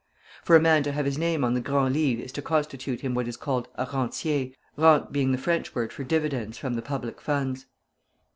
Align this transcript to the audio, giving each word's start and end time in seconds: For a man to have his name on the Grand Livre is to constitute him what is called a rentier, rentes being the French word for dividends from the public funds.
For 0.43 0.55
a 0.55 0.59
man 0.59 0.81
to 0.81 0.91
have 0.93 1.05
his 1.05 1.19
name 1.19 1.43
on 1.43 1.53
the 1.53 1.61
Grand 1.61 1.93
Livre 1.93 2.23
is 2.23 2.31
to 2.31 2.41
constitute 2.41 3.01
him 3.01 3.13
what 3.13 3.27
is 3.27 3.37
called 3.37 3.67
a 3.75 3.85
rentier, 3.93 4.49
rentes 4.75 5.11
being 5.11 5.31
the 5.31 5.37
French 5.37 5.75
word 5.75 5.93
for 5.93 6.03
dividends 6.03 6.57
from 6.57 6.73
the 6.73 6.81
public 6.81 7.21
funds. 7.21 7.67